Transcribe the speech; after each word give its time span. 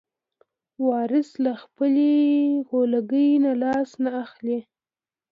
وارث 0.87 1.29
له 1.45 1.53
خپلې 1.63 2.11
غولکې 2.67 3.25
نه 3.43 3.53
لاس 3.63 3.89
نه 4.03 4.11
اخلي. 4.23 4.59